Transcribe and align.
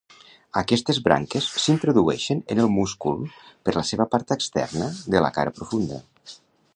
Aquestes 0.59 0.99
branques 1.07 1.49
s'introdueixen 1.65 2.41
en 2.55 2.63
el 2.65 2.71
múscul 2.77 3.21
per 3.67 3.75
la 3.77 3.87
seva 3.93 4.11
part 4.15 4.37
externa 4.39 4.89
de 5.17 5.23
la 5.27 5.35
cara 5.37 5.55
profunda. 5.61 6.01